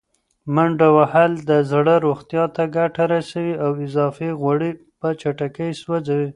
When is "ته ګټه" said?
2.55-3.03